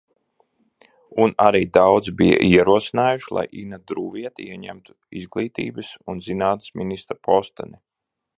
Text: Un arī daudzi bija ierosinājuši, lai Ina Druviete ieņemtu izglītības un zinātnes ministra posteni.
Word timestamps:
Un 1.25 1.33
arī 1.47 1.59
daudzi 1.77 2.13
bija 2.21 2.39
ierosinājuši, 2.45 3.29
lai 3.39 3.43
Ina 3.65 3.79
Druviete 3.93 4.47
ieņemtu 4.55 4.97
izglītības 5.21 5.93
un 6.15 6.25
zinātnes 6.31 6.75
ministra 6.83 7.21
posteni. 7.31 7.81